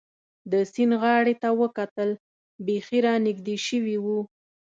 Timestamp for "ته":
1.41-1.49